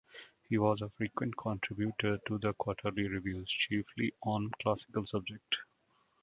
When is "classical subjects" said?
4.59-5.59